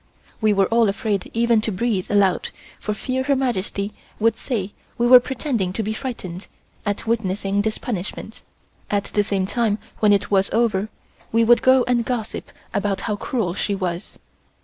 We 0.41 0.51
were 0.51 0.65
all 0.69 0.89
afraid 0.89 1.29
even 1.31 1.61
to 1.61 1.71
breathe 1.71 2.09
aloud 2.09 2.49
for 2.79 2.95
fear 2.95 3.21
Her 3.21 3.35
Majesty 3.35 3.93
would 4.19 4.35
say 4.35 4.69
that 4.69 4.73
we 4.97 5.05
were 5.05 5.19
pretending 5.19 5.71
to 5.73 5.83
be 5.83 5.93
frightened 5.93 6.47
at 6.87 7.05
witnessing 7.05 7.61
this 7.61 7.77
punishment, 7.77 8.41
at 8.89 9.03
the 9.13 9.21
same 9.21 9.45
time 9.45 9.77
when 9.99 10.11
it 10.11 10.31
was 10.31 10.49
over 10.51 10.89
we 11.31 11.43
would 11.43 11.61
go 11.61 11.83
and 11.87 12.03
gossip 12.03 12.51
about 12.73 13.01
how 13.01 13.15
cruel 13.15 13.53
she 13.53 13.75
was. 13.75 14.17